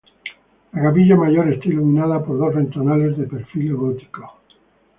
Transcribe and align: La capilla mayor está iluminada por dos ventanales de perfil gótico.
La 0.71 0.81
capilla 0.81 1.15
mayor 1.15 1.53
está 1.53 1.67
iluminada 1.67 2.25
por 2.25 2.35
dos 2.39 2.55
ventanales 2.55 3.15
de 3.19 3.27
perfil 3.27 3.75
gótico. 3.75 4.33